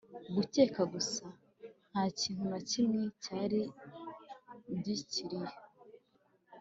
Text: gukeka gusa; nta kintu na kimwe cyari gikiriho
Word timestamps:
gukeka 0.35 0.81
gusa; 0.93 1.25
nta 1.89 2.03
kintu 2.19 2.43
na 2.51 2.59
kimwe 2.69 3.01
cyari 3.23 3.61
gikiriho 4.83 5.57